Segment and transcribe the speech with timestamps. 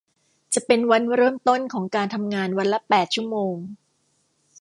[0.53, 3.55] จะเป็นวันเริ่มต้น ของการทำงานวันละแปดชั่วโมง